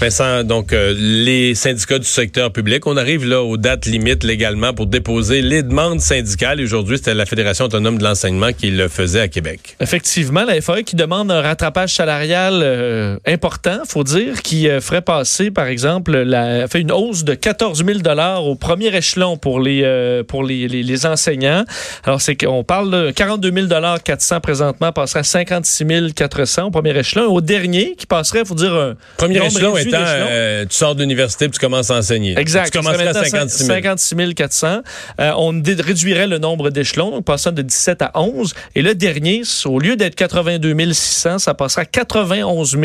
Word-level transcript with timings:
Vincent, 0.00 0.44
donc 0.44 0.72
euh, 0.72 0.94
les 0.96 1.56
syndicats 1.56 1.98
du 1.98 2.06
secteur 2.06 2.52
public, 2.52 2.86
on 2.86 2.96
arrive 2.96 3.26
là 3.26 3.42
aux 3.42 3.56
dates 3.56 3.84
limites 3.86 4.22
légalement 4.22 4.72
pour 4.72 4.86
déposer 4.86 5.42
les 5.42 5.64
demandes 5.64 6.00
syndicales. 6.00 6.60
Aujourd'hui, 6.60 6.98
c'était 6.98 7.14
la 7.14 7.26
Fédération 7.26 7.64
autonome 7.64 7.98
de 7.98 8.04
l'enseignement 8.04 8.52
qui 8.52 8.70
le 8.70 8.86
faisait 8.86 9.22
à 9.22 9.26
Québec. 9.26 9.76
Effectivement, 9.80 10.44
la 10.44 10.60
FAE 10.60 10.84
qui 10.84 10.94
demande 10.94 11.32
un 11.32 11.40
rattrapage 11.40 11.94
salarial 11.94 12.60
euh, 12.62 13.16
important, 13.26 13.80
faut 13.88 14.04
dire, 14.04 14.40
qui 14.42 14.68
euh, 14.68 14.80
ferait 14.80 15.02
passer, 15.02 15.50
par 15.50 15.66
exemple, 15.66 16.12
la, 16.16 16.68
fait 16.68 16.80
une 16.80 16.92
hausse 16.92 17.24
de 17.24 17.34
14 17.34 17.84
000 17.84 17.98
dollars 17.98 18.44
au 18.44 18.54
premier 18.54 18.94
échelon 18.96 19.36
pour 19.36 19.58
les 19.58 20.22
pour 20.28 20.44
les, 20.44 20.68
les, 20.68 21.06
enseignants. 21.06 21.64
Alors 22.04 22.20
c'est 22.20 22.36
qu'on 22.36 22.62
parle 22.62 22.90
de 22.90 23.10
42 23.10 23.52
000 23.52 23.66
dollars 23.66 24.00
400 24.00 24.40
présentement, 24.40 24.92
passerait 24.92 25.20
à 25.20 25.24
56 25.24 26.12
400 26.14 26.66
au 26.66 26.70
premier 26.70 26.96
échelon. 26.96 27.24
Au 27.24 27.40
dernier, 27.40 27.96
qui 27.96 28.06
passerait, 28.06 28.44
faut 28.44 28.54
dire 28.54 28.74
un 28.74 28.94
premier 29.16 29.44
échelon 29.44 29.74
euh, 29.94 30.64
tu 30.64 30.76
sors 30.76 30.94
de 30.94 31.00
l'université 31.00 31.46
et 31.46 31.50
tu 31.50 31.58
commences 31.58 31.90
à 31.90 31.96
enseigner. 31.96 32.38
Exact. 32.38 32.70
Tu 32.70 32.78
commencerais 32.78 33.08
à 33.08 33.24
56 33.24 33.64
000. 33.64 33.68
56 33.68 34.34
400. 34.34 34.82
Euh, 35.20 35.32
on 35.36 35.62
réduirait 35.62 36.26
le 36.26 36.38
nombre 36.38 36.70
d'échelons, 36.70 37.22
passant 37.22 37.52
de 37.52 37.62
17 37.62 38.02
à 38.02 38.12
11. 38.14 38.54
Et 38.74 38.82
le 38.82 38.94
dernier, 38.94 39.42
au 39.64 39.78
lieu 39.78 39.96
d'être 39.96 40.14
82 40.14 40.74
600, 40.92 41.38
ça 41.38 41.54
passera 41.54 41.82
à 41.82 41.84
91 41.84 42.76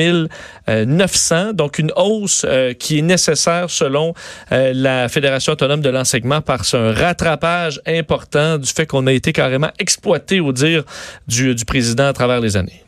900. 0.68 1.54
Donc, 1.54 1.80
une 1.80 1.92
hausse 1.96 2.46
euh, 2.48 2.74
qui 2.74 3.00
est 3.00 3.04
nécessaire 3.04 3.70
selon 3.70 4.14
la 4.52 5.10
Fédération 5.10 5.54
autonome 5.54 5.82
de 5.82 5.90
l'enseignement 5.90 6.42
par 6.42 6.62
un 6.74 6.94
rattrapage 6.94 7.82
important 7.86 8.58
du 8.58 8.70
fait 8.70 8.86
qu'on 8.86 9.08
a 9.08 9.14
été 9.14 9.34
carrément 9.34 9.70
exploité 9.80 10.40
au 10.40 10.52
dire 10.52 10.84
du, 11.28 11.56
du 11.56 11.66
président 11.66 12.08
à 12.08 12.14
travers 12.14 12.40
les 12.40 12.58
années. 12.58 12.84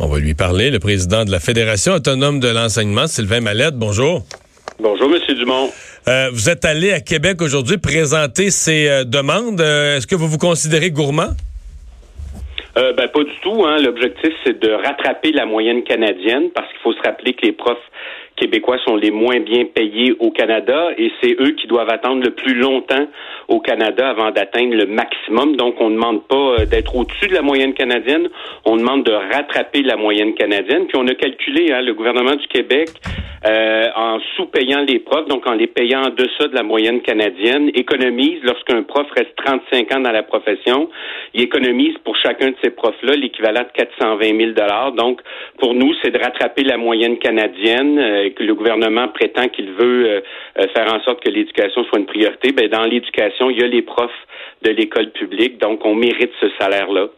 On 0.00 0.06
va 0.06 0.20
lui 0.20 0.34
parler, 0.34 0.70
le 0.70 0.78
président 0.78 1.24
de 1.24 1.32
la 1.32 1.40
Fédération 1.40 1.94
autonome 1.94 2.38
de 2.38 2.46
l'enseignement, 2.46 3.08
Sylvain 3.08 3.40
Mallette. 3.40 3.74
Bonjour. 3.74 4.22
Bonjour, 4.78 5.08
Monsieur 5.08 5.34
Dumont. 5.34 5.70
Euh, 6.06 6.30
vous 6.32 6.48
êtes 6.48 6.64
allé 6.64 6.92
à 6.92 7.00
Québec 7.00 7.42
aujourd'hui 7.42 7.78
présenter 7.78 8.50
ces 8.50 8.88
euh, 8.88 9.02
demandes. 9.02 9.60
Euh, 9.60 9.96
est-ce 9.96 10.06
que 10.06 10.14
vous 10.14 10.28
vous 10.28 10.38
considérez 10.38 10.92
gourmand? 10.92 11.30
ben, 12.76 13.08
pas 13.08 13.24
du 13.24 13.32
tout. 13.42 13.64
Hein. 13.66 13.78
L'objectif, 13.82 14.30
c'est 14.44 14.60
de 14.60 14.70
rattraper 14.70 15.32
la 15.32 15.46
moyenne 15.46 15.82
canadienne 15.82 16.50
parce 16.54 16.68
qu'il 16.68 16.78
faut 16.84 16.92
se 16.92 17.02
rappeler 17.02 17.34
que 17.34 17.44
les 17.44 17.52
profs 17.52 17.76
québécois 18.38 18.78
sont 18.86 18.96
les 18.96 19.10
moins 19.10 19.40
bien 19.40 19.64
payés 19.64 20.14
au 20.18 20.30
Canada 20.30 20.90
et 20.96 21.10
c'est 21.22 21.36
eux 21.40 21.52
qui 21.52 21.66
doivent 21.66 21.90
attendre 21.90 22.22
le 22.22 22.30
plus 22.30 22.54
longtemps 22.54 23.06
au 23.48 23.60
Canada 23.60 24.10
avant 24.10 24.30
d'atteindre 24.30 24.74
le 24.74 24.86
maximum. 24.86 25.56
Donc, 25.56 25.80
on 25.80 25.90
ne 25.90 25.94
demande 25.94 26.26
pas 26.26 26.60
euh, 26.60 26.66
d'être 26.66 26.94
au-dessus 26.94 27.28
de 27.28 27.34
la 27.34 27.42
moyenne 27.42 27.74
canadienne, 27.74 28.28
on 28.64 28.76
demande 28.76 29.04
de 29.04 29.12
rattraper 29.12 29.82
la 29.82 29.96
moyenne 29.96 30.34
canadienne. 30.34 30.86
Puis 30.86 30.96
on 30.98 31.06
a 31.06 31.14
calculé, 31.14 31.72
hein, 31.72 31.80
le 31.80 31.94
gouvernement 31.94 32.36
du 32.36 32.46
Québec, 32.48 32.90
euh, 33.46 33.86
en 33.94 34.18
sous-payant 34.36 34.80
les 34.80 34.98
profs, 34.98 35.28
donc 35.28 35.46
en 35.46 35.52
les 35.52 35.68
payant 35.68 36.02
en 36.02 36.10
deçà 36.10 36.48
de 36.48 36.54
la 36.54 36.64
moyenne 36.64 37.00
canadienne, 37.02 37.70
économise, 37.74 38.40
lorsqu'un 38.42 38.82
prof 38.82 39.06
reste 39.16 39.34
35 39.36 39.94
ans 39.94 40.00
dans 40.00 40.10
la 40.10 40.24
profession, 40.24 40.90
il 41.34 41.42
économise 41.42 41.96
pour 42.04 42.16
chacun 42.16 42.48
de 42.48 42.56
ces 42.62 42.70
profs-là 42.70 43.14
l'équivalent 43.14 43.62
de 43.62 43.72
420 43.74 44.54
000 44.56 44.92
Donc, 44.96 45.20
pour 45.58 45.74
nous, 45.74 45.94
c'est 46.02 46.10
de 46.10 46.18
rattraper 46.18 46.64
la 46.64 46.78
moyenne 46.78 47.18
canadienne 47.18 47.98
euh, 47.98 48.27
que 48.32 48.42
le 48.42 48.54
gouvernement 48.54 49.08
prétend 49.08 49.48
qu'il 49.48 49.72
veut 49.72 50.06
euh, 50.06 50.20
euh, 50.58 50.66
faire 50.74 50.92
en 50.92 51.00
sorte 51.02 51.22
que 51.22 51.30
l'éducation 51.30 51.84
soit 51.84 51.98
une 51.98 52.06
priorité, 52.06 52.52
ben 52.52 52.68
dans 52.68 52.84
l'éducation, 52.84 53.50
il 53.50 53.60
y 53.60 53.62
a 53.62 53.66
les 53.66 53.82
profs 53.82 54.10
de 54.62 54.70
l'école 54.70 55.10
publique, 55.10 55.58
donc 55.58 55.84
on 55.84 55.94
mérite 55.94 56.32
ce 56.40 56.48
salaire-là. 56.60 57.08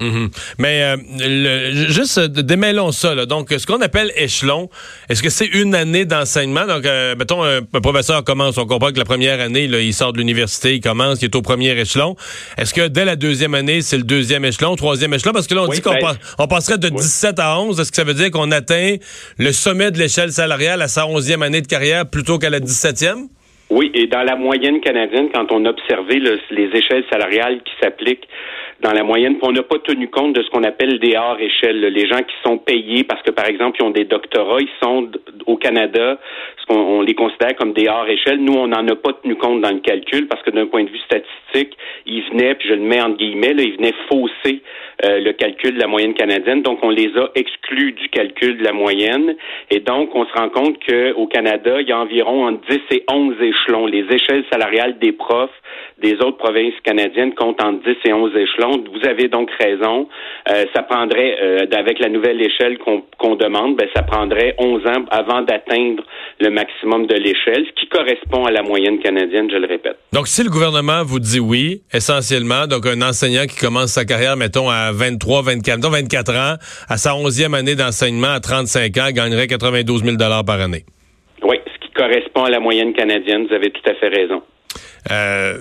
Mhm. 0.00 0.30
Mais 0.58 0.82
euh, 0.82 0.96
le, 1.18 1.88
juste 1.88 2.20
démêlons 2.20 2.92
ça. 2.92 3.14
Là. 3.16 3.26
Donc, 3.26 3.48
ce 3.50 3.66
qu'on 3.66 3.80
appelle 3.80 4.12
échelon, 4.16 4.70
est-ce 5.08 5.22
que 5.22 5.28
c'est 5.30 5.46
une 5.46 5.74
année 5.74 6.04
d'enseignement? 6.04 6.66
Donc, 6.66 6.86
euh, 6.86 7.16
mettons, 7.18 7.42
un, 7.42 7.62
professeur 7.62 8.22
commence, 8.22 8.58
on 8.58 8.66
comprend 8.66 8.92
que 8.92 8.98
la 8.98 9.04
première 9.04 9.40
année, 9.40 9.66
là, 9.66 9.80
il 9.80 9.92
sort 9.92 10.12
de 10.12 10.18
l'université, 10.18 10.74
il 10.74 10.80
commence, 10.80 11.20
il 11.20 11.26
est 11.26 11.34
au 11.34 11.42
premier 11.42 11.76
échelon. 11.76 12.14
Est-ce 12.56 12.72
que 12.72 12.86
dès 12.86 13.04
la 13.04 13.16
deuxième 13.16 13.54
année, 13.54 13.82
c'est 13.82 13.96
le 13.96 14.04
deuxième 14.04 14.44
échelon, 14.44 14.76
troisième 14.76 15.12
échelon? 15.14 15.32
Parce 15.32 15.48
que 15.48 15.54
là, 15.56 15.64
on 15.64 15.68
dit 15.68 15.80
qu'on 15.80 15.94
ben, 15.94 16.16
on 16.38 16.46
passerait 16.46 16.78
de 16.78 16.88
17 16.88 17.40
à 17.40 17.58
11. 17.58 17.80
Est-ce 17.80 17.90
que 17.90 17.96
ça 17.96 18.04
veut 18.04 18.14
dire 18.14 18.30
qu'on 18.30 18.52
atteint 18.52 18.96
le 19.36 19.52
sommet 19.52 19.90
de 19.90 19.98
l'échelle 19.98 20.30
salariale 20.30 20.80
à 20.80 20.88
sa 20.88 21.08
onzième 21.08 21.42
année 21.42 21.60
de 21.60 21.66
carrière 21.66 22.08
plutôt 22.08 22.38
qu'à 22.38 22.50
la 22.50 22.60
17e? 22.60 23.26
Oui, 23.70 23.90
et 23.94 24.06
dans 24.06 24.22
la 24.22 24.36
moyenne 24.36 24.80
canadienne, 24.80 25.28
quand 25.34 25.52
on 25.52 25.64
a 25.66 25.70
observé 25.70 26.20
les 26.20 26.70
échelles 26.72 27.04
salariales 27.10 27.60
qui 27.64 27.72
s'appliquent 27.82 28.26
dans 28.80 28.92
la 28.92 29.02
moyenne. 29.02 29.36
On 29.42 29.52
n'a 29.52 29.62
pas 29.62 29.78
tenu 29.78 30.08
compte 30.08 30.34
de 30.34 30.42
ce 30.42 30.50
qu'on 30.50 30.62
appelle 30.62 30.98
des 31.00 31.16
hors 31.16 31.38
échelles. 31.40 31.80
Les 31.80 32.06
gens 32.06 32.18
qui 32.18 32.34
sont 32.44 32.58
payés 32.58 33.04
parce 33.04 33.22
que, 33.22 33.30
par 33.30 33.46
exemple, 33.46 33.78
ils 33.80 33.84
ont 33.84 33.90
des 33.90 34.04
doctorats, 34.04 34.60
ils 34.60 34.68
sont 34.82 35.10
au 35.46 35.56
Canada, 35.56 36.18
on, 36.68 37.00
les 37.00 37.14
considère 37.14 37.56
comme 37.56 37.72
des 37.72 37.88
hors 37.88 38.08
échelles. 38.08 38.40
Nous, 38.40 38.52
on 38.52 38.68
n'en 38.68 38.86
a 38.86 38.94
pas 38.94 39.12
tenu 39.22 39.36
compte 39.36 39.60
dans 39.60 39.70
le 39.70 39.80
calcul 39.80 40.28
parce 40.28 40.42
que 40.42 40.50
d'un 40.50 40.66
point 40.66 40.84
de 40.84 40.90
vue 40.90 40.98
statistique, 40.98 41.76
ils 42.06 42.22
venaient, 42.30 42.54
puis 42.54 42.68
je 42.68 42.74
le 42.74 42.82
mets 42.82 43.00
entre 43.00 43.16
guillemets, 43.16 43.54
là, 43.54 43.62
ils 43.62 43.76
venaient 43.76 43.94
fausser 44.08 44.62
euh, 45.04 45.20
le 45.20 45.32
calcul 45.32 45.74
de 45.74 45.80
la 45.80 45.86
moyenne 45.86 46.14
canadienne. 46.14 46.62
Donc, 46.62 46.80
on 46.82 46.90
les 46.90 47.10
a 47.16 47.30
exclus 47.34 47.92
du 47.92 48.08
calcul 48.08 48.58
de 48.58 48.64
la 48.64 48.72
moyenne. 48.72 49.34
Et 49.70 49.80
donc, 49.80 50.14
on 50.14 50.26
se 50.26 50.32
rend 50.32 50.50
compte 50.50 50.76
qu'au 50.84 51.26
Canada, 51.26 51.80
il 51.80 51.88
y 51.88 51.92
a 51.92 51.98
environ 51.98 52.46
entre 52.46 52.60
10 52.68 52.80
et 52.90 53.04
11 53.10 53.34
échelons. 53.40 53.86
Les 53.86 54.04
échelles 54.10 54.44
salariales 54.50 54.98
des 54.98 55.12
profs 55.12 55.50
des 55.98 56.14
autres 56.14 56.36
provinces 56.36 56.74
canadiennes 56.84 57.34
comptent 57.34 57.62
entre 57.62 57.82
10 57.84 57.96
et 58.04 58.12
11 58.12 58.36
échelons. 58.36 58.67
Vous 58.76 59.08
avez 59.08 59.28
donc 59.28 59.50
raison. 59.58 60.08
Euh, 60.50 60.64
ça 60.74 60.82
prendrait, 60.82 61.36
euh, 61.40 61.66
avec 61.72 61.98
la 61.98 62.08
nouvelle 62.08 62.40
échelle 62.40 62.78
qu'on 62.78 63.34
demande, 63.36 63.76
ben, 63.76 63.88
ça 63.94 64.02
prendrait 64.02 64.54
11 64.58 64.86
ans 64.86 65.04
avant 65.10 65.42
d'atteindre 65.42 66.02
le 66.40 66.50
maximum 66.50 67.06
de 67.06 67.14
l'échelle, 67.14 67.64
ce 67.66 67.80
qui 67.80 67.88
correspond 67.88 68.44
à 68.44 68.50
la 68.50 68.62
moyenne 68.62 68.98
canadienne, 69.00 69.50
je 69.50 69.56
le 69.56 69.66
répète. 69.66 69.96
Donc, 70.12 70.28
si 70.28 70.42
le 70.42 70.50
gouvernement 70.50 71.02
vous 71.04 71.18
dit 71.18 71.40
oui, 71.40 71.82
essentiellement, 71.92 72.66
donc 72.66 72.86
un 72.86 73.02
enseignant 73.02 73.46
qui 73.46 73.58
commence 73.58 73.92
sa 73.92 74.04
carrière, 74.04 74.36
mettons, 74.36 74.68
à 74.68 74.92
23, 74.92 75.42
24, 75.42 75.90
24 75.90 76.32
ans, 76.34 76.56
à 76.88 76.96
sa 76.96 77.10
11e 77.10 77.54
année 77.54 77.74
d'enseignement, 77.74 78.34
à 78.34 78.40
35 78.40 78.96
ans, 78.98 79.10
gagnerait 79.12 79.46
92 79.46 80.04
000 80.04 80.16
par 80.46 80.60
année. 80.60 80.84
Oui, 81.42 81.56
ce 81.66 81.86
qui 81.86 81.92
correspond 81.92 82.44
à 82.44 82.50
la 82.50 82.60
moyenne 82.60 82.92
canadienne, 82.92 83.46
vous 83.46 83.54
avez 83.54 83.70
tout 83.70 83.82
à 83.88 83.94
fait 83.94 84.08
raison. 84.08 84.42
Euh, 85.10 85.58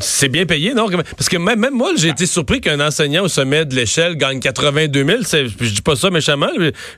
c'est 0.00 0.28
bien 0.28 0.46
payé, 0.46 0.74
non? 0.74 0.86
Parce 1.16 1.28
que 1.28 1.36
même, 1.36 1.64
moi, 1.72 1.90
j'ai 1.96 2.08
été 2.08 2.26
surpris 2.26 2.60
qu'un 2.60 2.80
enseignant 2.80 3.24
au 3.24 3.28
sommet 3.28 3.64
de 3.64 3.74
l'échelle 3.74 4.16
gagne 4.16 4.40
82 4.40 5.04
000. 5.04 5.18
Je 5.60 5.74
dis 5.74 5.82
pas 5.82 5.96
ça 5.96 6.10
méchamment. 6.10 6.48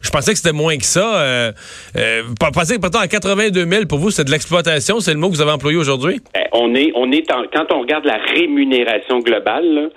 Je 0.00 0.10
pensais 0.10 0.32
que 0.32 0.38
c'était 0.38 0.52
moins 0.52 0.76
que 0.76 0.84
ça. 0.84 1.16
Euh, 1.16 1.52
euh, 1.96 2.22
pensez 2.52 2.76
que 2.76 2.80
pourtant 2.80 3.00
à 3.00 3.08
82 3.08 3.66
000, 3.66 3.86
pour 3.86 3.98
vous, 3.98 4.10
c'est 4.10 4.24
de 4.24 4.30
l'exploitation. 4.30 5.00
C'est 5.00 5.12
le 5.12 5.18
mot 5.18 5.28
que 5.28 5.34
vous 5.34 5.42
avez 5.42 5.50
employé 5.52 5.76
aujourd'hui? 5.76 6.20
Eh, 6.34 6.46
on 6.52 6.74
est, 6.74 6.92
on 6.94 7.10
est 7.12 7.24
quand 7.28 7.72
on 7.72 7.80
regarde 7.80 8.04
la 8.04 8.18
rémunération 8.34 9.18
globale, 9.20 9.90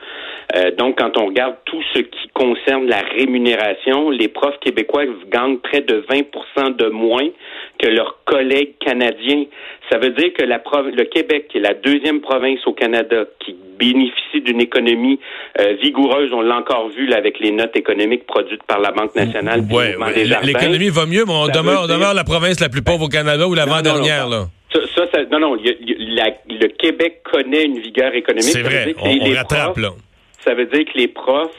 euh, 0.56 0.72
donc, 0.78 1.00
quand 1.00 1.18
on 1.18 1.28
regarde 1.28 1.56
tout 1.66 1.82
ce 1.94 2.00
qui 2.00 2.30
concerne 2.34 2.86
la 2.86 3.02
rémunération, 3.02 4.10
les 4.10 4.28
profs 4.28 4.60
québécois 4.60 5.04
gagnent 5.32 5.58
près 5.58 5.82
de 5.82 6.06
20% 6.10 6.76
de 6.76 6.90
moins 6.90 7.28
que 7.80 7.88
leurs 7.88 8.20
collègues 8.26 8.78
canadiens. 8.80 9.46
Ça 9.92 9.98
veut 9.98 10.12
dire 10.12 10.34
que 10.34 10.44
la 10.44 10.62
le 10.84 11.04
Québec, 11.06 11.48
qui 11.50 11.58
est 11.58 11.62
la 11.62 11.74
deuxième 11.74 12.22
province 12.22 12.60
au 12.66 12.74
Canada, 12.74 13.26
qui 13.40 13.56
bénéficie 13.78 14.42
d'une 14.42 14.62
économie 14.62 15.20
euh, 15.60 15.76
vigoureuse, 15.82 16.32
on 16.34 16.42
l'a 16.42 16.58
encore 16.58 16.90
vu 16.90 17.08
là, 17.08 17.18
avec 17.18 17.40
les 17.40 17.52
notes 17.52 17.76
économiques 17.76 18.26
produites 18.26 18.64
par 18.64 18.80
la 18.80 18.92
Banque 18.92 19.16
nationale. 19.16 19.62
Ouais, 19.72 19.96
L'économie 20.44 20.90
va 20.90 21.06
mieux, 21.06 21.26
mais 21.26 21.34
on 21.34 21.48
demeure, 21.48 21.88
demeure, 21.88 22.14
la 22.14 22.24
province 22.24 22.60
la 22.60 22.70
plus 22.70 22.82
pauvre 22.82 23.06
au 23.06 23.10
Canada 23.10 23.48
ou 23.48 23.54
l'avant-dernière. 23.54 24.28
là. 24.28 24.46
Ça, 24.74 25.04
ça, 25.14 25.20
non, 25.32 25.40
non, 25.40 25.56
le 25.56 26.68
Québec 26.68 27.22
connaît 27.32 27.64
une 27.64 27.80
vigueur 27.80 28.14
économique. 28.14 28.50
C'est 28.52 28.62
vrai, 28.62 28.94
on, 29.00 29.34
rattrape, 29.34 29.78
là. 29.78 29.90
Ça 30.46 30.54
veut 30.54 30.66
dire 30.66 30.86
que 30.86 30.98
les 30.98 31.08
profs 31.08 31.50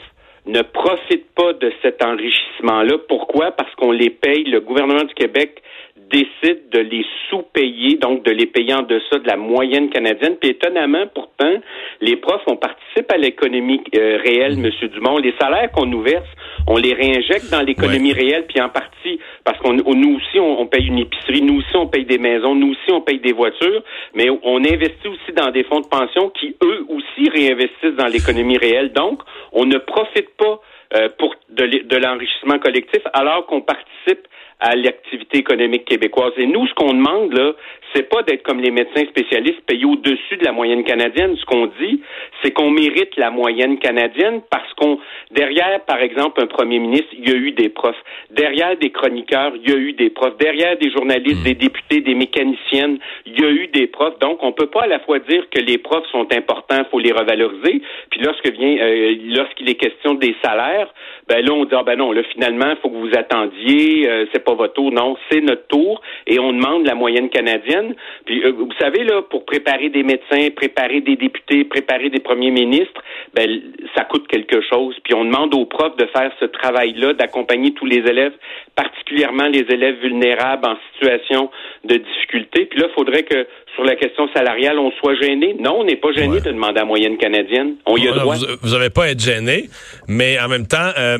ne 0.45 0.61
profitent 0.61 1.29
pas 1.35 1.53
de 1.53 1.71
cet 1.81 2.03
enrichissement-là. 2.03 2.97
Pourquoi? 3.09 3.51
Parce 3.51 3.73
qu'on 3.75 3.91
les 3.91 4.09
paye. 4.09 4.45
Le 4.45 4.61
gouvernement 4.61 5.03
du 5.03 5.13
Québec 5.13 5.61
décide 6.09 6.69
de 6.71 6.79
les 6.79 7.05
sous-payer, 7.29 7.97
donc 7.97 8.23
de 8.23 8.31
les 8.31 8.45
payer 8.45 8.73
en 8.73 8.83
deçà 8.83 9.19
de 9.19 9.27
la 9.27 9.37
moyenne 9.37 9.89
canadienne. 9.89 10.37
Puis 10.39 10.51
étonnamment, 10.51 11.05
pourtant, 11.13 11.53
les 12.01 12.15
profs, 12.15 12.41
on 12.47 12.55
participe 12.55 13.11
à 13.11 13.17
l'économie 13.17 13.81
euh, 13.95 14.17
réelle, 14.23 14.53
M. 14.53 14.71
Dumont. 14.89 15.17
Les 15.17 15.33
salaires 15.39 15.71
qu'on 15.71 15.85
nous 15.85 16.01
verse, 16.01 16.27
on 16.67 16.77
les 16.77 16.93
réinjecte 16.93 17.49
dans 17.51 17.61
l'économie 17.61 18.13
réelle, 18.13 18.45
puis 18.47 18.61
en 18.61 18.69
partie 18.69 19.19
parce 19.43 19.59
qu'on 19.59 19.73
nous 19.73 20.15
aussi 20.17 20.39
on, 20.39 20.65
paye 20.67 20.87
une 20.87 20.99
épicerie, 20.99 21.41
nous 21.41 21.59
aussi 21.59 21.75
on 21.75 21.87
paye 21.87 22.05
des 22.05 22.17
maisons, 22.17 22.55
nous 22.55 22.71
aussi 22.71 22.91
on 22.91 23.01
paye 23.01 23.19
des 23.19 23.31
voitures, 23.31 23.83
mais 24.13 24.29
on 24.43 24.57
investit 24.57 25.07
aussi 25.07 25.31
dans 25.35 25.51
des 25.51 25.63
fonds 25.63 25.79
de 25.79 25.87
pension 25.87 26.29
qui 26.29 26.55
eux 26.63 26.85
aussi 26.89 27.29
réinvestissent 27.29 27.95
dans 27.97 28.07
l'économie 28.07 28.57
réelle. 28.57 28.91
Donc, 28.91 29.21
on 29.53 29.65
ne 29.65 29.77
profite 29.77 30.29
pas 30.37 30.59
euh, 30.95 31.09
pour 31.17 31.35
de 31.49 31.97
l'enrichissement 31.97 32.59
collectif 32.59 33.01
alors 33.13 33.45
qu'on 33.45 33.61
participe 33.61 34.27
à 34.59 34.75
l'activité 34.75 35.37
économique 35.37 35.85
québécoise. 35.85 36.33
Et 36.37 36.47
nous, 36.47 36.65
ce 36.67 36.73
qu'on 36.73 36.93
demande, 36.93 37.33
là, 37.33 37.53
c'est 37.93 38.09
pas 38.09 38.23
d'être 38.23 38.43
comme 38.43 38.59
les 38.59 38.71
médecins 38.71 39.05
spécialistes 39.07 39.61
payés 39.65 39.85
au-dessus 39.85 40.37
de 40.37 40.43
la 40.43 40.51
moyenne 40.51 40.83
canadienne. 40.83 41.35
Ce 41.37 41.45
qu'on 41.45 41.67
dit, 41.79 42.01
c'est 42.41 42.51
qu'on 42.51 42.71
mérite 42.71 43.15
la 43.17 43.29
moyenne 43.29 43.77
canadienne 43.79 44.41
parce 44.49 44.71
qu'on, 44.73 44.99
derrière, 45.31 45.81
par 45.85 45.99
exemple, 45.99 46.41
un 46.41 46.47
premier 46.47 46.79
ministre, 46.79 47.07
il 47.13 47.29
y 47.29 47.31
a 47.31 47.35
eu 47.35 47.51
des 47.51 47.69
profs. 47.69 48.01
Derrière 48.31 48.75
des 48.77 48.89
chroniqueurs, 48.89 49.53
il 49.55 49.69
y 49.69 49.73
a 49.73 49.77
eu 49.77 49.93
des 49.93 50.09
profs. 50.09 50.37
Derrière 50.37 50.77
des 50.77 50.91
journalistes, 50.91 51.43
des 51.43 51.53
députés, 51.53 52.01
des 52.01 52.15
mécaniciennes, 52.15 52.97
il 53.25 53.39
y 53.39 53.45
a 53.45 53.49
eu 53.49 53.67
des 53.67 53.87
profs. 53.87 54.17
Donc, 54.19 54.39
on 54.41 54.51
peut 54.51 54.67
pas 54.67 54.83
à 54.83 54.87
la 54.87 54.99
fois 54.99 55.19
dire 55.19 55.47
que 55.49 55.59
les 55.59 55.77
profs 55.77 56.07
sont 56.11 56.27
importants, 56.33 56.83
faut 56.91 56.99
les 56.99 57.11
revaloriser. 57.11 57.81
Puis 58.09 58.21
lorsque 58.21 58.49
vient, 58.49 58.77
euh, 58.79 59.15
lorsqu'il 59.35 59.69
est 59.69 59.75
question 59.75 60.15
des 60.15 60.35
salaires, 60.43 60.93
ben 61.27 61.45
là, 61.45 61.53
on 61.53 61.65
dit, 61.65 61.73
ah 61.73 61.83
ben 61.83 61.97
non, 61.97 62.11
là, 62.11 62.21
finalement, 62.33 62.71
il 62.71 62.77
faut 62.77 62.89
que 62.89 62.95
vous 62.95 63.15
attendiez, 63.15 64.09
euh, 64.09 64.25
c'est 64.31 64.43
pas 64.47 64.55
votre 64.55 64.73
tour. 64.73 64.91
Non, 64.91 65.17
c'est 65.29 65.41
notre 65.41 65.67
tour 65.67 66.01
et 66.25 66.39
on 66.39 66.53
demande 66.53 66.85
la 66.85 66.95
moyenne 66.95 67.29
canadienne. 67.29 67.93
Puis, 68.25 68.43
euh, 68.43 68.51
vous 68.51 68.71
savez, 68.79 69.03
là, 69.03 69.21
pour 69.21 69.45
préparer 69.45 69.89
des 69.89 70.03
médecins, 70.03 70.49
préparer 70.55 71.01
des 71.01 71.17
députés, 71.17 71.65
préparer 71.65 72.09
des 72.09 72.19
premiers 72.19 72.51
ministres, 72.51 73.01
ben, 73.33 73.49
ça 73.95 74.05
coûte 74.05 74.27
quelque 74.27 74.61
chose. 74.61 74.95
Puis, 75.03 75.13
on 75.13 75.25
demande 75.25 75.53
aux 75.53 75.65
profs 75.65 75.97
de 75.97 76.05
faire 76.05 76.31
ce 76.39 76.45
travail-là, 76.45 77.13
d'accompagner 77.13 77.71
tous 77.73 77.85
les 77.85 77.97
élèves, 77.97 78.33
particulièrement 78.75 79.47
les 79.47 79.65
élèves 79.69 79.99
vulnérables 80.01 80.65
en 80.65 80.77
situation 80.93 81.49
de 81.83 81.97
difficulté. 81.97 82.65
Puis 82.65 82.79
là, 82.79 82.87
il 82.89 82.93
faudrait 82.93 83.23
que 83.23 83.47
sur 83.75 83.83
la 83.83 83.95
question 83.95 84.27
salariale, 84.33 84.79
on 84.79 84.91
soit 84.91 85.15
gêné. 85.21 85.55
Non, 85.59 85.81
on 85.81 85.83
n'est 85.83 85.97
pas 85.97 86.11
gêné 86.11 86.39
de 86.39 86.51
demander 86.51 86.79
la 86.79 86.85
moyenne 86.85 87.17
canadienne. 87.17 87.75
On 87.85 87.97
y 87.97 88.07
a 88.07 88.11
droit. 88.11 88.35
Vous 88.61 88.71
n'avez 88.71 88.89
pas 88.89 89.05
à 89.05 89.09
être 89.09 89.19
gêné, 89.19 89.65
mais 90.07 90.39
en 90.39 90.47
même 90.47 90.65
temps, 90.65 90.89
euh, 90.97 91.17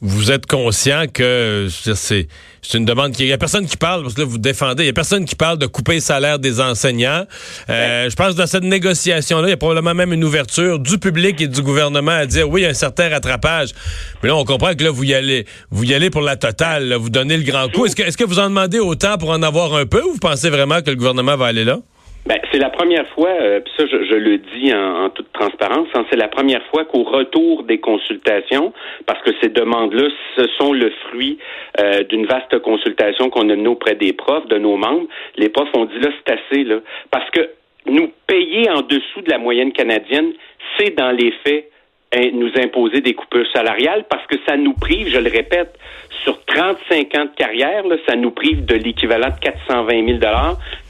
vous 0.00 0.30
êtes 0.30 0.46
conscient 0.46 1.04
que 1.12 1.68
c'est 1.70 2.28
une 2.74 2.84
demande 2.84 3.12
qui. 3.12 3.24
Il 3.24 3.28
y 3.28 3.32
a 3.32 3.38
personne 3.38 3.66
qui 3.66 3.76
parle, 3.76 4.02
parce 4.02 4.14
que 4.14 4.20
là, 4.20 4.26
vous 4.26 4.38
défendez, 4.38 4.84
il 4.84 4.86
y 4.86 4.90
a 4.90 4.92
personne 4.92 5.24
qui 5.24 5.34
parle 5.34 5.58
de 5.58 5.66
couper 5.66 5.94
le 5.94 6.00
salaire 6.00 6.38
des 6.38 6.60
enseignants. 6.60 7.24
Euh, 7.68 8.08
je 8.08 8.14
pense 8.14 8.34
que 8.34 8.38
dans 8.38 8.46
cette 8.46 8.62
négociation-là, 8.62 9.48
il 9.48 9.50
y 9.50 9.54
a 9.54 9.56
probablement 9.56 9.94
même 9.94 10.12
une 10.12 10.24
ouverture 10.24 10.78
du 10.78 10.98
public 10.98 11.40
et 11.40 11.48
du 11.48 11.62
gouvernement 11.62 12.12
à 12.12 12.26
dire 12.26 12.48
oui, 12.48 12.60
il 12.60 12.64
y 12.64 12.66
a 12.66 12.70
un 12.70 12.74
certain 12.74 13.08
rattrapage. 13.08 13.70
Mais 14.22 14.28
là, 14.28 14.36
on 14.36 14.44
comprend 14.44 14.74
que 14.74 14.84
là, 14.84 14.90
vous 14.90 15.04
y 15.04 15.14
allez, 15.14 15.46
vous 15.70 15.84
y 15.84 15.94
allez 15.94 16.10
pour 16.10 16.22
la 16.22 16.36
totale, 16.36 16.94
vous 16.94 17.10
donnez 17.10 17.36
le 17.36 17.44
grand 17.44 17.68
coup. 17.68 17.86
Est-ce 17.86 17.96
que, 17.96 18.02
est-ce 18.02 18.16
que 18.16 18.24
vous 18.24 18.38
en 18.38 18.48
demandez 18.48 18.78
autant 18.78 19.18
pour 19.18 19.30
en 19.30 19.42
avoir 19.42 19.74
un 19.74 19.86
peu 19.86 20.02
ou 20.02 20.12
vous 20.12 20.18
pensez 20.18 20.48
vraiment 20.48 20.80
que 20.80 20.90
le 20.90 20.96
gouvernement 20.96 21.36
va 21.36 21.46
aller 21.46 21.64
là? 21.64 21.78
Ben, 22.28 22.38
c'est 22.52 22.58
la 22.58 22.68
première 22.68 23.08
fois, 23.14 23.30
euh, 23.30 23.60
ça 23.74 23.86
je, 23.86 24.14
le 24.14 24.36
dis 24.36 24.70
en, 24.74 25.08
toute 25.08 25.32
transparence, 25.32 25.88
hein, 25.94 26.04
c'est 26.10 26.18
la 26.18 26.28
première 26.28 26.62
fois 26.66 26.84
qu'au 26.84 27.02
retour 27.02 27.62
des 27.62 27.80
consultations, 27.80 28.74
parce 29.06 29.22
que 29.22 29.30
ces 29.40 29.48
demandes-là, 29.48 30.10
ce 30.36 30.46
sont 30.58 30.74
le 30.74 30.90
fruit 31.08 31.38
euh, 31.80 32.02
d'une 32.02 32.26
vaste 32.26 32.58
consultation 32.58 33.30
qu'on 33.30 33.48
a 33.48 33.56
menée 33.56 33.68
auprès 33.68 33.94
des 33.94 34.12
profs, 34.12 34.46
de 34.46 34.58
nos 34.58 34.76
membres, 34.76 35.06
les 35.38 35.48
profs 35.48 35.74
ont 35.74 35.86
dit 35.86 35.98
là, 36.00 36.10
c'est 36.18 36.34
assez, 36.34 36.66
parce 37.10 37.30
que 37.30 37.48
nous 37.86 38.12
payer 38.26 38.68
en 38.68 38.82
dessous 38.82 39.22
de 39.22 39.30
la 39.30 39.38
moyenne 39.38 39.72
canadienne, 39.72 40.34
c'est 40.76 40.94
dans 40.98 41.12
les 41.12 41.32
faits 41.46 41.70
nous 42.32 42.50
imposer 42.56 43.00
des 43.00 43.14
coupures 43.14 43.46
salariales 43.52 44.04
parce 44.08 44.26
que 44.26 44.36
ça 44.46 44.56
nous 44.56 44.72
prive, 44.72 45.08
je 45.08 45.18
le 45.18 45.30
répète, 45.30 45.78
sur 46.24 46.42
35 46.44 47.14
ans 47.16 47.24
de 47.26 47.34
carrière, 47.36 47.84
ça 48.08 48.16
nous 48.16 48.30
prive 48.30 48.64
de 48.64 48.74
l'équivalent 48.74 49.28
de 49.28 49.40
420 49.40 50.18
000 50.20 50.32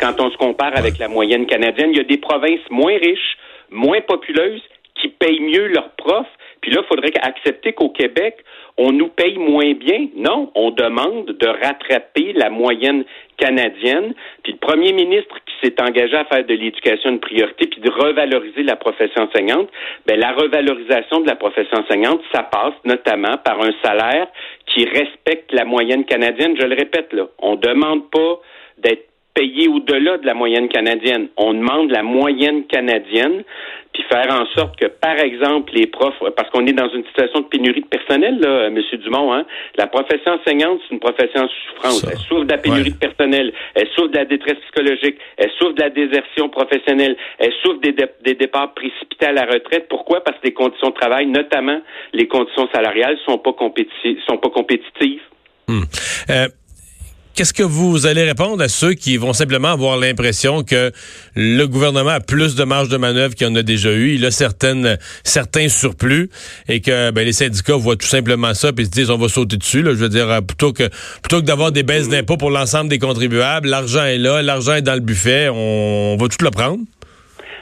quand 0.00 0.20
on 0.20 0.30
se 0.30 0.36
compare 0.36 0.76
avec 0.76 0.98
la 0.98 1.08
moyenne 1.08 1.46
canadienne. 1.46 1.90
Il 1.92 1.98
y 1.98 2.00
a 2.00 2.04
des 2.04 2.18
provinces 2.18 2.60
moins 2.70 2.96
riches, 2.96 3.36
moins 3.70 4.00
populeuses, 4.00 4.62
qui 4.94 5.08
payent 5.08 5.40
mieux 5.40 5.68
leurs 5.68 5.90
profs. 5.90 6.26
Puis 6.60 6.70
là, 6.70 6.80
il 6.82 6.86
faudrait 6.86 7.12
accepter 7.22 7.72
qu'au 7.72 7.90
Québec, 7.90 8.36
on 8.76 8.92
nous 8.92 9.08
paye 9.08 9.38
moins 9.38 9.72
bien. 9.74 10.08
Non, 10.16 10.50
on 10.54 10.70
demande 10.70 11.26
de 11.26 11.48
rattraper 11.48 12.32
la 12.34 12.50
moyenne 12.50 13.04
canadienne. 13.36 14.14
Puis 14.42 14.52
le 14.52 14.58
premier 14.58 14.92
ministre 14.92 15.34
qui 15.46 15.54
s'est 15.62 15.80
engagé 15.82 16.16
à 16.16 16.24
faire 16.24 16.44
de 16.44 16.54
l'éducation 16.54 17.10
une 17.10 17.20
priorité, 17.20 17.66
puis 17.66 17.80
de 17.80 17.90
revaloriser 17.90 18.62
la 18.62 18.76
profession 18.76 19.22
enseignante, 19.22 19.68
ben 20.06 20.18
la 20.18 20.32
revalorisation 20.32 21.20
de 21.20 21.26
la 21.26 21.36
profession 21.36 21.78
enseignante, 21.78 22.20
ça 22.32 22.42
passe 22.42 22.74
notamment 22.84 23.36
par 23.38 23.60
un 23.60 23.72
salaire 23.82 24.28
qui 24.66 24.84
respecte 24.84 25.52
la 25.52 25.64
moyenne 25.64 26.04
canadienne. 26.04 26.56
Je 26.58 26.66
le 26.66 26.76
répète 26.76 27.12
là, 27.12 27.26
on 27.38 27.56
demande 27.56 28.10
pas 28.10 28.40
d'être 28.78 29.08
payé 29.34 29.68
au-delà 29.68 30.18
de 30.18 30.26
la 30.26 30.34
moyenne 30.34 30.68
canadienne. 30.68 31.28
On 31.36 31.54
demande 31.54 31.90
la 31.90 32.02
moyenne 32.02 32.64
canadienne 32.66 33.44
puis 33.92 34.02
faire 34.10 34.30
en 34.30 34.46
sorte 34.54 34.78
que, 34.78 34.86
par 34.86 35.18
exemple, 35.18 35.72
les 35.74 35.86
profs, 35.86 36.14
parce 36.36 36.50
qu'on 36.50 36.66
est 36.66 36.72
dans 36.72 36.88
une 36.90 37.04
situation 37.06 37.40
de 37.40 37.46
pénurie 37.46 37.80
de 37.80 37.86
personnel, 37.86 38.38
là, 38.38 38.66
M. 38.66 38.78
Dumont, 39.02 39.32
hein, 39.32 39.46
la 39.76 39.86
profession 39.86 40.32
enseignante, 40.32 40.80
c'est 40.86 40.94
une 40.94 41.00
profession 41.00 41.42
en 41.42 41.48
souffrance. 41.48 42.06
elle 42.10 42.18
souffre 42.18 42.44
de 42.44 42.52
la 42.52 42.58
pénurie 42.58 42.92
de 42.92 42.96
personnel, 42.96 43.52
elle 43.74 43.88
souffre 43.94 44.08
de 44.08 44.16
la 44.16 44.24
détresse 44.24 44.58
psychologique, 44.66 45.16
elle 45.36 45.50
souffre 45.58 45.72
de 45.72 45.80
la 45.80 45.90
désertion 45.90 46.48
professionnelle, 46.48 47.16
elle 47.38 47.52
souffre 47.62 47.80
des, 47.80 47.94
des 48.24 48.34
départs 48.34 48.74
précipités 48.74 49.26
à 49.26 49.32
la 49.32 49.46
retraite. 49.46 49.86
Pourquoi? 49.88 50.22
Parce 50.22 50.36
que 50.38 50.44
les 50.44 50.54
conditions 50.54 50.90
de 50.90 50.94
travail, 50.94 51.26
notamment 51.26 51.80
les 52.12 52.28
conditions 52.28 52.68
salariales, 52.72 53.16
sont 53.24 53.38
pas, 53.38 53.52
compétitives. 53.52 54.18
Sont 54.26 54.38
pas 54.38 54.50
compétitives. 54.50 55.22
Hmm. 55.66 55.82
Euh, 56.30 56.48
Qu'est-ce 57.34 57.52
que 57.52 57.62
vous 57.62 58.06
allez 58.06 58.24
répondre 58.24 58.62
à 58.62 58.68
ceux 58.68 58.94
qui 58.94 59.16
vont 59.16 59.32
simplement 59.32 59.68
avoir 59.68 59.96
l'impression 59.96 60.64
que 60.64 60.90
le 61.36 61.66
gouvernement 61.66 62.10
a 62.10 62.20
plus 62.20 62.56
de 62.56 62.64
marge 62.64 62.88
de 62.88 62.96
manœuvre 62.96 63.34
qu'il 63.34 63.46
en 63.46 63.54
a 63.54 63.62
déjà 63.62 63.92
eu, 63.92 64.14
il 64.14 64.24
a 64.26 64.32
certaines, 64.32 64.98
certains 65.22 65.68
surplus 65.68 66.30
et 66.68 66.80
que 66.80 67.12
ben, 67.12 67.24
les 67.24 67.32
syndicats 67.32 67.76
voient 67.76 67.96
tout 67.96 68.08
simplement 68.08 68.54
ça 68.54 68.70
et 68.76 68.84
se 68.84 68.90
disent 68.90 69.10
on 69.10 69.18
va 69.18 69.28
sauter 69.28 69.56
dessus. 69.56 69.82
Là, 69.82 69.92
je 69.92 69.98
veux 69.98 70.08
dire, 70.08 70.42
plutôt 70.42 70.72
que 70.72 70.88
plutôt 71.22 71.40
que 71.40 71.46
d'avoir 71.46 71.70
des 71.70 71.84
baisses 71.84 72.08
d'impôts 72.08 72.36
pour 72.36 72.50
l'ensemble 72.50 72.90
des 72.90 72.98
contribuables, 72.98 73.68
l'argent 73.68 74.04
est 74.04 74.18
là, 74.18 74.42
l'argent 74.42 74.74
est 74.74 74.82
dans 74.82 74.94
le 74.94 75.00
buffet, 75.00 75.48
on 75.48 76.16
va 76.18 76.28
tout 76.28 76.44
le 76.44 76.50
prendre. 76.50 76.80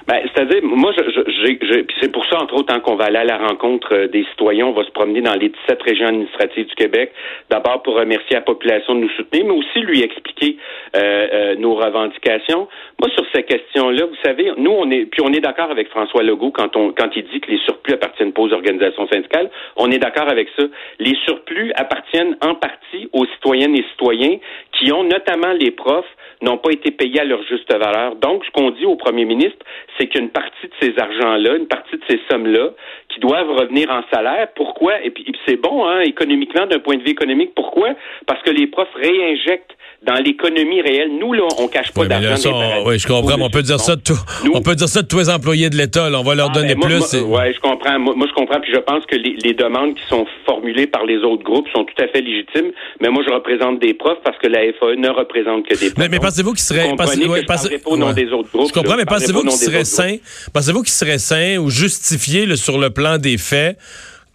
Ben, 0.07 0.23
c'est-à-dire, 0.23 0.63
moi, 0.63 0.93
je, 0.97 1.03
je, 1.03 1.85
c'est 2.01 2.13
pour 2.13 2.25
ça, 2.27 2.41
entre 2.41 2.55
autres, 2.55 2.73
hein, 2.73 2.79
qu'on 2.79 2.95
va 2.95 3.07
aller 3.07 3.19
à 3.19 3.25
la 3.25 3.39
rencontre 3.39 3.93
euh, 3.93 4.07
des 4.07 4.25
citoyens. 4.31 4.67
On 4.67 4.73
va 4.73 4.85
se 4.85 4.91
promener 4.93 5.21
dans 5.21 5.35
les 5.35 5.49
17 5.49 5.83
régions 5.83 6.07
administratives 6.07 6.67
du 6.67 6.75
Québec. 6.77 7.13
D'abord 7.51 7.83
pour 7.83 7.95
remercier 7.97 8.37
la 8.37 8.43
population 8.43 8.95
de 8.95 9.01
nous 9.01 9.09
soutenir, 9.11 9.47
mais 9.47 9.55
aussi 9.55 9.81
lui 9.81 10.03
expliquer 10.03 10.59
euh, 10.97 11.27
euh, 11.33 11.55
nos 11.57 11.75
revendications. 11.75 12.69
Moi, 13.01 13.11
sur 13.17 13.27
ces 13.35 13.43
questions-là, 13.43 14.07
vous 14.07 14.17
savez, 14.25 14.53
nous, 14.57 14.71
on 14.71 14.89
est, 14.93 15.07
puis 15.07 15.23
on 15.25 15.33
est 15.33 15.41
d'accord 15.41 15.73
avec 15.73 15.89
François 15.89 16.23
Legault 16.23 16.53
quand 16.53 16.77
on, 16.77 16.93
quand 16.93 17.11
il 17.17 17.25
dit 17.25 17.41
que 17.41 17.51
les 17.51 17.59
surplus 17.59 17.95
appartiennent 17.95 18.33
pas 18.33 18.43
aux 18.43 18.53
organisations 18.53 19.09
syndicales. 19.09 19.51
On 19.77 19.91
est 19.91 19.99
d'accord 19.99 20.31
avec 20.31 20.49
ça. 20.57 20.67
Les 21.01 21.17
surplus 21.25 21.73
appartiennent 21.75 22.37
en 22.43 22.55
partie 22.55 23.09
aux 23.13 23.27
citoyennes 23.27 23.75
et 23.75 23.85
citoyens 23.91 24.39
qui 24.71 24.93
ont 24.93 25.03
notamment 25.03 25.53
les 25.53 25.73
profs 25.73 26.07
n'ont 26.43 26.59
pas 26.59 26.71
été 26.71 26.91
payés 26.91 27.21
à 27.21 27.25
leur 27.25 27.43
juste 27.45 27.73
valeur. 27.73 28.17
Donc, 28.17 28.45
ce 28.45 28.51
qu'on 28.51 28.71
dit 28.71 28.85
au 28.85 28.97
premier 28.97 29.25
ministre, 29.25 29.65
c'est 29.99 30.07
qu'une 30.07 30.31
partie 30.31 30.67
de 30.67 30.73
ces 30.81 30.99
argents-là, 30.99 31.57
une 31.57 31.67
partie 31.67 31.97
de 31.97 32.03
ces 32.09 32.21
sommes-là, 32.31 32.71
qui 33.09 33.21
doivent 33.21 33.51
revenir 33.51 33.91
en 33.91 34.03
salaire. 34.13 34.49
Pourquoi? 34.55 35.03
Et 35.03 35.11
puis, 35.11 35.25
c'est 35.47 35.57
bon, 35.57 35.87
hein, 35.87 36.01
économiquement, 36.01 36.67
d'un 36.67 36.79
point 36.79 36.97
de 36.97 37.03
vue 37.03 37.11
économique. 37.11 37.55
Pourquoi? 37.55 37.95
Parce 38.27 38.43
que 38.43 38.51
les 38.51 38.67
profs 38.67 38.95
réinjectent 38.95 39.76
dans 40.05 40.17
l'économie 40.23 40.81
réelle. 40.81 41.11
Nous, 41.19 41.33
là, 41.33 41.43
on 41.59 41.69
cache 41.69 41.93
pas 41.93 42.07
d'argent. 42.07 42.85
Oui, 42.85 42.99
je 42.99 43.07
comprends. 43.07 43.41
on 43.41 43.51
peut 43.51 43.63
dire 43.63 43.81
ça 43.81 43.97
de 43.97 44.03
tout, 44.03 44.19
on 44.53 44.61
peut 44.61 44.75
dire 44.75 44.89
ça 44.89 45.03
de 45.03 45.07
tous 45.07 45.19
les 45.19 45.31
employés 45.31 45.71
de 45.71 45.77
l'État. 45.77 46.09
On 46.13 46.23
va 46.23 46.35
leur 46.35 46.51
ah, 46.51 46.55
donner 46.55 46.75
plus. 46.75 47.15
Oui, 47.15 47.53
je 47.55 47.61
comprends. 47.61 47.99
Moi, 47.99 48.27
je 48.29 48.35
comprends. 48.35 48.61
Puis 48.61 48.73
je 48.73 48.81
pense 48.81 49.05
que 49.07 49.17
les, 49.17 49.37
les, 49.43 49.55
demandes 49.55 49.95
qui 49.95 50.07
sont 50.09 50.27
formulées 50.45 50.87
par 50.87 51.05
les 51.05 51.19
autres 51.19 51.43
groupes 51.43 51.67
sont 51.75 51.85
tout 51.85 52.03
à 52.03 52.09
fait 52.09 52.21
légitimes. 52.21 52.73
Mais 53.01 53.09
moi, 53.09 53.23
je 53.27 53.33
représente 53.33 53.81
des 53.81 53.95
profs 53.95 54.19
parce 54.25 54.39
que 54.39 54.47
la 54.47 54.61
FAE 54.79 54.97
ne 54.97 55.09
représente 55.09 55.67
que 55.67 55.75
des 55.75 55.91
profs. 55.91 55.99
Mais, 55.99 56.09
mais 56.09 56.19
pensez-vous 56.19 56.53
qu'il 56.53 56.61
serait, 56.61 56.95
pensez, 56.97 57.27
ouais, 57.27 57.45
pensez, 57.45 57.79
pas 57.79 57.91
au 57.91 57.97
nom 57.97 58.13
des 58.13 58.31
autres 58.31 58.51
groupes. 58.53 58.69
Je 58.69 58.73
comprends, 58.73 58.97
mais 58.97 59.05
pensez-vous 59.05 59.43
qu'il 59.43 59.53
serait 59.53 59.85
sain, 59.85 60.17
pensez-vous 60.53 60.83
qu'il 60.83 60.93
serait 60.93 61.19
sain 61.19 61.59
ou 61.59 61.71
justifié 61.71 62.55
sur 62.57 62.79
le 62.79 62.91
plan 62.91 63.19
des 63.19 63.39
faits 63.39 63.79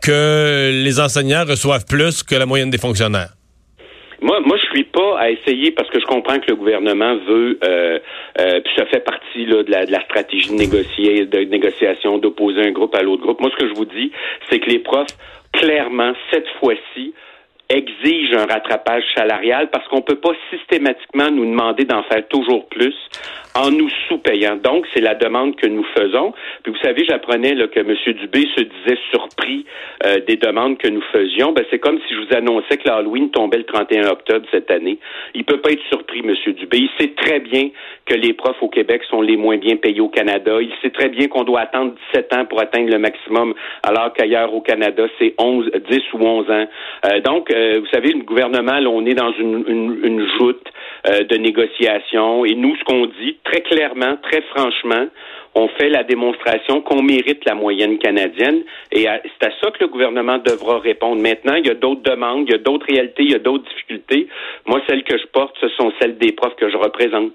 que 0.02 0.72
les 0.84 1.00
enseignants 1.00 1.46
reçoivent 1.48 1.86
plus 1.86 2.24
que 2.24 2.36
la 2.36 2.46
moyenne 2.46 2.70
des 2.70 2.80
fonctionnaires? 2.80 3.30
Moi, 4.22 4.40
moi, 4.42 4.56
je 4.58 4.70
suis 4.70 4.84
pas 4.84 5.18
à 5.20 5.32
essayer 5.32 5.72
parce 5.72 5.90
que 5.90 6.00
je 6.00 6.06
comprends 6.06 6.40
que 6.40 6.48
le 6.48 6.56
gouvernement 6.56 7.16
veut, 7.28 7.58
euh, 7.64 7.98
euh, 8.40 8.62
puis 8.62 8.74
ça 8.76 8.86
fait 8.86 9.00
partie 9.04 9.46
là, 9.48 9.64
de, 9.64 9.72
la, 9.72 9.86
de 9.88 9.92
la 9.92 10.02
stratégie 10.04 10.50
de 10.50 10.56
négocier, 10.56 11.26
de 11.26 11.40
négociation, 11.40 12.20
d'opposer 12.20 12.62
un 12.62 12.72
groupe 12.72 12.96
à 12.96 13.02
l'autre 13.02 13.24
groupe. 13.24 13.42
Moi, 13.42 13.50
ce 13.50 13.58
que 13.64 13.68
je 13.68 13.74
vous 13.74 13.86
dis, 13.86 14.12
c'est 14.50 14.60
que 14.60 14.70
les 14.70 14.78
profs, 14.78 15.18
clairement, 15.54 16.14
cette 16.30 16.48
fois-ci, 16.60 17.14
exige 17.72 18.34
un 18.34 18.46
rattrapage 18.46 19.04
salarial 19.16 19.70
parce 19.72 19.88
qu'on 19.88 20.02
peut 20.02 20.20
pas 20.20 20.34
systématiquement 20.50 21.32
nous 21.32 21.46
demander 21.46 21.86
d'en 21.86 22.04
faire 22.04 22.28
toujours 22.28 22.68
plus 22.68 22.96
en 23.56 23.72
nous 23.72 23.90
sous-payant. 24.08 24.56
Donc, 24.58 24.86
c'est 24.94 25.02
la 25.02 25.16
demande 25.16 25.56
que 25.56 25.68
nous 25.68 25.86
faisons. 25.96 26.34
Puis 26.64 26.72
vous 26.72 26.80
savez, 26.80 27.04
j'apprenais 27.06 27.56
que 27.68 27.80
M. 27.80 27.96
Dubé 28.18 28.48
se 28.56 28.64
disait 28.64 29.00
surpris 29.12 29.66
euh, 30.06 30.20
des 30.28 30.38
demandes 30.38 30.78
que 30.78 30.88
nous 30.88 31.04
faisions. 31.12 31.52
Ben, 31.52 31.66
c'est 31.70 31.80
comme 31.80 32.00
si 32.08 32.14
je 32.14 32.20
vous 32.22 32.34
annonçais 32.36 32.78
que 32.78 32.88
l'Halloween 32.88 33.30
tombait 33.32 33.58
le 33.58 33.66
31 33.66 34.08
octobre 34.10 34.46
cette 34.52 34.72
année. 34.72 35.00
Il 35.34 35.44
peut 35.44 35.60
pas 35.60 35.72
être 35.72 35.84
surpris, 35.90 36.20
M. 36.20 36.34
Dubé. 36.54 36.78
Il 36.78 36.90
sait 37.00 37.14
très 37.16 37.40
bien 37.40 37.70
que 38.06 38.16
les 38.16 38.34
profs 38.34 38.62
au 38.62 38.70
Québec 38.70 39.02
sont 39.10 39.22
les 39.22 39.38
moins 39.38 39.58
bien 39.58 39.76
payés 39.76 40.02
au 40.02 40.10
Canada. 40.10 40.62
Il 40.62 40.72
sait 40.82 40.92
très 40.92 41.10
bien 41.10 41.28
qu'on 41.28 41.44
doit 41.44 41.62
attendre 41.62 41.94
17 42.14 42.34
ans 42.34 42.46
pour 42.46 42.62
atteindre 42.62 42.90
le 42.90 43.00
maximum, 43.00 43.54
alors 43.84 44.14
qu'ailleurs 44.14 44.54
au 44.54 44.62
Canada, 44.62 45.04
c'est 45.20 45.34
11, 45.38 45.72
10 45.90 46.02
ou 46.14 46.26
11 46.26 46.50
ans. 46.50 46.66
Euh, 47.06 47.20
donc, 47.22 47.52
euh, 47.62 47.80
vous 47.80 47.88
savez, 47.94 48.12
le 48.12 48.24
gouvernement, 48.24 48.80
là, 48.80 48.90
on 48.90 49.06
est 49.06 49.14
dans 49.14 49.32
une, 49.34 49.64
une, 49.68 50.00
une 50.04 50.28
joute 50.38 50.64
de 51.04 51.36
négociations. 51.38 52.46
Et 52.46 52.54
nous, 52.54 52.76
ce 52.76 52.84
qu'on 52.84 53.08
dit, 53.08 53.38
très 53.44 53.62
clairement, 53.62 54.18
très 54.22 54.42
franchement, 54.54 55.08
on 55.56 55.68
fait 55.68 55.90
la 55.90 56.04
démonstration 56.04 56.82
qu'on 56.82 57.02
mérite 57.02 57.44
la 57.46 57.56
moyenne 57.56 57.98
canadienne 57.98 58.62
et 58.92 59.06
c'est 59.24 59.48
à 59.48 59.52
ça 59.62 59.72
que 59.72 59.82
le 59.82 59.88
gouvernement 59.88 60.38
devra 60.38 60.80
répondre. 60.80 61.22
Maintenant, 61.22 61.56
il 61.56 61.68
y 61.68 61.70
a 61.70 61.74
d'autres 61.74 62.04
demandes, 62.04 62.46
il 62.48 62.52
y 62.52 62.56
a 62.56 62.60
d'autres 62.60 62.86
réalités, 62.88 63.24
il 63.24 63.32
y 63.32 63.36
a 63.36 63.40
d'autres 63.40 63.68
difficultés. 63.70 64.28
Moi, 64.66 64.82
celles 64.88 65.04
que 65.04 65.18
je 65.18 65.26
porte, 65.34 65.56
ce 65.60 65.68
sont 65.70 65.92
celles 66.00 66.18
des 66.18 66.32
profs 66.32 66.56
que 66.56 66.70
je 66.70 66.78
représente. 66.78 67.34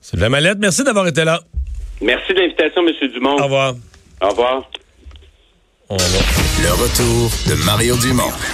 C'est 0.00 0.16
de 0.16 0.22
la 0.22 0.28
mallette. 0.28 0.58
Merci 0.60 0.84
d'avoir 0.84 1.08
été 1.08 1.24
là. 1.24 1.40
Merci 2.00 2.32
de 2.32 2.40
l'invitation, 2.40 2.86
M. 2.86 3.08
Dumont. 3.08 3.36
Au 3.36 3.44
revoir. 3.44 3.74
Au 4.20 4.28
revoir. 4.28 4.70
Le 5.90 6.72
retour 6.72 7.30
de 7.48 7.64
Mario 7.66 7.96
Dumont. 7.96 8.30